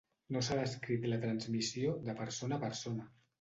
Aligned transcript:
No 0.35 0.39
s'ha 0.45 0.55
descrit 0.59 1.05
la 1.11 1.19
transmissió 1.25 1.93
de 2.09 2.17
persona 2.23 2.59
a 2.59 2.63
persona. 2.65 3.07